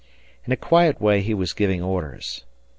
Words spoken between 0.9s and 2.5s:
way he was giving orders.